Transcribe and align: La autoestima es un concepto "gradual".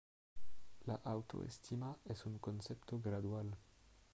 La 0.87 0.95
autoestima 1.03 1.95
es 2.05 2.25
un 2.25 2.39
concepto 2.39 2.99
"gradual". 2.99 3.55